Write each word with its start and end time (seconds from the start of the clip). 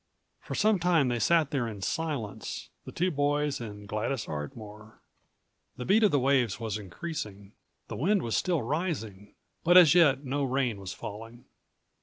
For 0.39 0.55
some 0.55 0.79
time 0.79 1.09
they 1.09 1.19
sat 1.19 1.51
there 1.51 1.67
in 1.67 1.83
silence, 1.83 2.71
the 2.85 2.91
two 2.91 3.11
boys 3.11 3.61
and 3.61 3.87
Gladys 3.87 4.27
Ardmore. 4.27 4.99
The 5.77 5.85
beat 5.85 6.01
of 6.01 6.09
the 6.09 6.17
waves 6.17 6.59
was 6.59 6.79
increasing. 6.79 7.51
The 7.87 7.97
wind 7.97 8.23
was 8.23 8.35
still 8.35 8.63
rising, 8.63 9.35
but 9.63 9.77
as 9.77 9.93
yet 9.93 10.25
no 10.25 10.43
rain 10.43 10.79
was 10.79 10.91
falling. 10.91 11.45